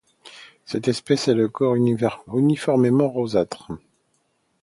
Cette 0.65 0.87
espèce 0.87 1.27
a 1.27 1.35
le 1.35 1.47
corps 1.47 1.75
uniformément 2.27 3.07
rosâtre. 3.07 3.71